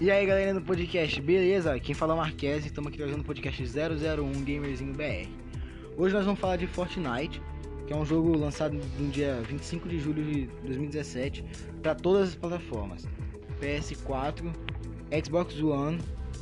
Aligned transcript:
E 0.00 0.10
aí 0.10 0.26
galera 0.26 0.54
do 0.54 0.60
podcast, 0.62 1.20
beleza? 1.20 1.78
Quem 1.78 1.94
fala 1.94 2.12
é 2.12 2.16
o 2.16 2.18
Marques, 2.18 2.64
estamos 2.64 2.88
aqui 2.88 2.98
trazendo 2.98 3.20
o 3.20 3.24
podcast 3.24 3.62
001 3.62 4.44
Gamerzinho 4.44 4.94
BR. 4.94 5.28
Hoje 5.96 6.14
nós 6.14 6.24
vamos 6.24 6.40
falar 6.40 6.56
de 6.56 6.66
Fortnite, 6.66 7.42
que 7.86 7.92
é 7.92 7.96
um 7.96 8.06
jogo 8.06 8.36
lançado 8.36 8.78
no 8.98 9.08
dia 9.10 9.40
25 9.48 9.88
de 9.88 9.98
julho 9.98 10.24
de 10.24 10.46
2017 10.64 11.44
para 11.82 11.94
todas 11.94 12.30
as 12.30 12.34
plataformas: 12.34 13.06
PS4, 13.60 14.52
Xbox 15.24 15.60
One 15.60 15.98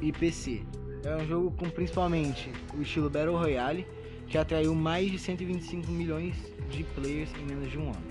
e 0.00 0.12
PC. 0.12 0.62
É 1.04 1.16
um 1.16 1.26
jogo 1.26 1.50
com 1.52 1.68
principalmente 1.70 2.52
o 2.76 2.82
estilo 2.82 3.08
Battle 3.08 3.36
Royale, 3.36 3.86
que 4.28 4.38
atraiu 4.38 4.74
mais 4.74 5.10
de 5.10 5.18
125 5.18 5.90
milhões 5.90 6.36
de 6.68 6.84
players 6.84 7.30
em 7.40 7.46
menos 7.46 7.70
de 7.70 7.78
um 7.78 7.88
ano. 7.88 8.04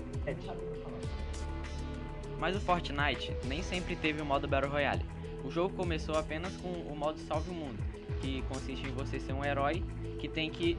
Mas 2.40 2.56
o 2.56 2.60
Fortnite 2.60 3.36
nem 3.44 3.62
sempre 3.62 3.94
teve 3.94 4.22
o 4.22 4.24
modo 4.24 4.48
Battle 4.48 4.72
Royale. 4.72 5.04
O 5.44 5.50
jogo 5.50 5.76
começou 5.76 6.16
apenas 6.16 6.56
com 6.56 6.68
o 6.68 6.96
modo 6.96 7.20
Salve 7.20 7.50
o 7.50 7.54
Mundo, 7.54 7.78
que 8.22 8.42
consiste 8.48 8.88
em 8.88 8.92
você 8.92 9.20
ser 9.20 9.34
um 9.34 9.44
herói 9.44 9.84
que 10.18 10.26
tem 10.26 10.50
que 10.50 10.78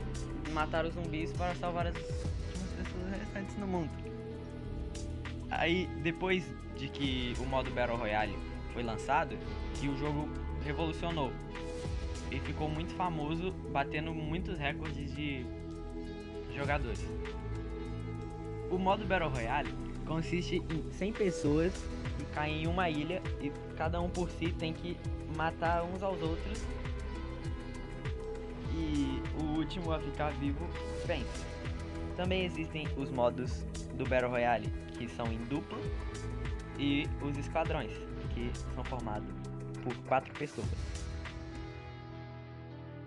matar 0.52 0.85
os 0.85 0.95
zumbis 0.95 1.31
para 1.33 1.53
salvar 1.55 1.88
as 1.88 1.93
pessoas 1.93 3.11
restantes 3.19 3.55
no 3.57 3.67
mundo. 3.67 3.91
Aí, 5.52 5.88
depois 6.02 6.43
de 6.75 6.88
que 6.88 7.35
o 7.39 7.45
modo 7.45 7.69
Battle 7.69 7.97
Royale 7.97 8.35
foi 8.73 8.81
lançado, 8.81 9.38
que 9.80 9.88
o 9.88 9.95
jogo 9.97 10.27
revolucionou 10.66 11.31
e 12.31 12.39
ficou 12.39 12.69
muito 12.69 12.93
famoso, 12.93 13.52
batendo 13.71 14.13
muitos 14.13 14.57
recordes 14.57 15.13
de 15.13 15.45
jogadores. 16.55 17.05
O 18.71 18.77
modo 18.77 19.05
Battle 19.05 19.30
Royale 19.30 19.91
consiste 20.11 20.61
em 20.70 20.91
100 20.91 21.13
pessoas 21.13 21.73
que 22.17 22.25
caem 22.33 22.63
em 22.63 22.67
uma 22.67 22.89
ilha 22.89 23.21
e 23.39 23.49
cada 23.77 24.02
um 24.02 24.09
por 24.09 24.29
si 24.29 24.52
tem 24.52 24.73
que 24.73 24.97
matar 25.38 25.83
uns 25.83 26.03
aos 26.03 26.21
outros. 26.21 26.61
E 28.73 29.21
o 29.39 29.58
último 29.58 29.94
a 29.94 29.99
ficar 29.99 30.31
vivo 30.31 30.67
vence. 31.05 31.45
Também 32.17 32.44
existem 32.44 32.89
os 32.97 33.09
modos 33.09 33.63
do 33.94 34.03
Battle 34.03 34.31
Royale 34.31 34.67
que 34.97 35.08
são 35.08 35.27
em 35.31 35.38
duplo 35.45 35.80
e 36.77 37.08
os 37.21 37.38
esquadrões 37.38 37.91
que 38.33 38.52
são 38.75 38.83
formados 38.83 39.30
por 39.81 39.95
quatro 40.08 40.33
pessoas. 40.33 40.67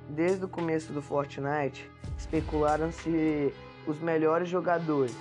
Desde 0.08 0.44
o 0.46 0.48
começo 0.48 0.90
do 0.92 1.02
Fortnite, 1.02 1.90
especularam-se 2.16 3.52
os 3.86 4.00
melhores 4.00 4.48
jogadores 4.48 5.16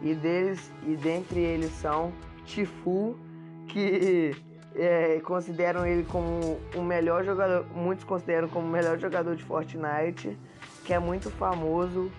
e 0.00 0.14
deles 0.14 0.72
e 0.86 0.96
dentre 0.96 1.40
eles 1.40 1.72
são 1.72 2.12
Tifu, 2.44 3.16
que 3.66 4.36
é, 4.74 5.20
consideram 5.20 5.86
ele 5.86 6.04
como 6.04 6.58
o 6.74 6.82
melhor 6.82 7.24
jogador, 7.24 7.66
muitos 7.74 8.04
consideram 8.04 8.48
como 8.48 8.66
o 8.66 8.70
melhor 8.70 8.98
jogador 8.98 9.34
de 9.34 9.42
Fortnite, 9.42 10.38
que 10.84 10.92
é 10.92 10.98
muito 10.98 11.30
famoso 11.30 12.10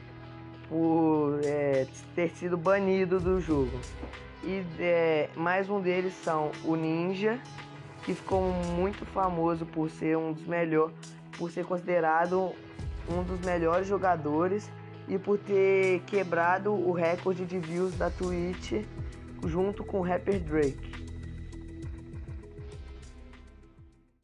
por 0.67 1.39
é, 1.43 1.87
ter 2.15 2.29
sido 2.29 2.57
banido 2.57 3.19
do 3.19 3.39
jogo. 3.39 3.79
E 4.43 4.63
é, 4.79 5.29
mais 5.35 5.69
um 5.69 5.81
deles 5.81 6.13
são 6.13 6.51
o 6.63 6.75
Ninja, 6.75 7.39
que 8.03 8.13
ficou 8.13 8.41
muito 8.75 9.05
famoso 9.05 9.65
por 9.65 9.89
ser 9.89 10.17
um 10.17 10.31
dos 10.31 10.45
melhores, 10.45 10.95
por 11.37 11.51
ser 11.51 11.65
considerado 11.65 12.53
um 13.09 13.23
dos 13.23 13.39
melhores 13.41 13.87
jogadores 13.87 14.69
e 15.09 15.17
por 15.17 15.37
ter 15.39 16.01
quebrado 16.01 16.71
o 16.71 16.91
recorde 16.91 17.45
de 17.45 17.57
views 17.59 17.95
da 17.95 18.09
Twitch 18.09 18.85
junto 19.45 19.83
com 19.83 19.99
o 19.99 20.03
rapper 20.03 20.39
Drake. 20.39 20.98